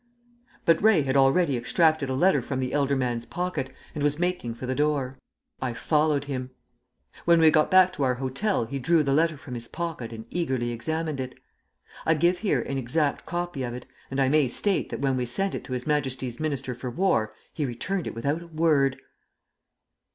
But 0.65 0.81
Ray 0.81 1.03
had 1.03 1.15
already 1.15 1.55
extracted 1.55 2.09
a 2.09 2.15
letter 2.15 2.41
from 2.41 2.59
the 2.59 2.73
elder 2.73 2.95
man's 2.95 3.23
pocket, 3.27 3.71
and 3.93 4.03
was 4.03 4.17
making 4.17 4.55
for 4.55 4.65
the 4.65 4.73
door! 4.73 5.19
I 5.61 5.75
followed 5.75 6.25
him. 6.25 6.49
When 7.25 7.39
we 7.39 7.51
got 7.51 7.69
back 7.69 7.93
to 7.93 8.03
our 8.05 8.15
hotel 8.15 8.65
he 8.65 8.79
drew 8.79 9.03
the 9.03 9.13
letter 9.13 9.37
from 9.37 9.53
his 9.53 9.67
pocket 9.67 10.11
and 10.11 10.25
eagerly 10.31 10.71
examined 10.71 11.19
it. 11.19 11.35
I 12.03 12.15
give 12.15 12.39
here 12.39 12.63
an 12.63 12.79
exact 12.79 13.27
copy 13.27 13.61
of 13.61 13.75
it, 13.75 13.85
and 14.09 14.19
I 14.19 14.27
may 14.27 14.47
state 14.47 14.89
that 14.89 15.01
when 15.01 15.17
we 15.17 15.27
sent 15.27 15.53
it 15.53 15.63
to 15.65 15.73
His 15.73 15.85
Majesty's 15.85 16.39
Minister 16.39 16.73
for 16.73 16.89
War 16.89 17.35
he 17.53 17.63
returned 17.67 18.07
it 18.07 18.15
without 18.15 18.41
a 18.41 18.47
word! 18.47 18.99